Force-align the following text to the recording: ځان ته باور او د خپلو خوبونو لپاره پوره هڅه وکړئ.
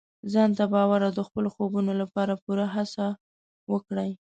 ځان 0.33 0.49
ته 0.57 0.63
باور 0.73 0.99
او 1.07 1.11
د 1.15 1.21
خپلو 1.27 1.49
خوبونو 1.55 1.91
لپاره 2.01 2.33
پوره 2.43 2.65
هڅه 2.75 3.05
وکړئ. 3.73 4.11